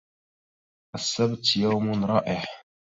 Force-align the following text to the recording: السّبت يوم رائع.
السّبت 0.95 1.57
يوم 1.57 2.05
رائع. 2.05 2.45